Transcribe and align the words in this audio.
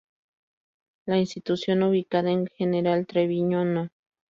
La 1.05 1.19
institución, 1.19 1.83
ubicada 1.83 2.31
en 2.31 2.47
General 2.47 3.05
Treviño 3.05 3.63
No. 3.63 3.89